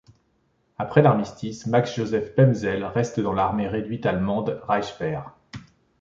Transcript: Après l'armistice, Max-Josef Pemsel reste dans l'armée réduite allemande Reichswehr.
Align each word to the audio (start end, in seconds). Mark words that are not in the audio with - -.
Après 0.79 1.03
l'armistice, 1.03 1.67
Max-Josef 1.67 2.33
Pemsel 2.33 2.83
reste 2.85 3.19
dans 3.19 3.33
l'armée 3.33 3.67
réduite 3.67 4.07
allemande 4.07 4.59
Reichswehr. 4.67 5.31